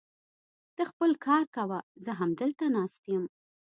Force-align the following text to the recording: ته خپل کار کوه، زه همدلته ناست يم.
ته 0.75 0.83
خپل 0.91 1.11
کار 1.25 1.43
کوه، 1.55 1.79
زه 2.03 2.11
همدلته 2.19 2.65
ناست 2.75 3.01
يم. 3.13 3.23